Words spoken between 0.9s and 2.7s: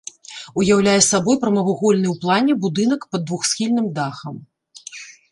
сабой прамавугольны ў плане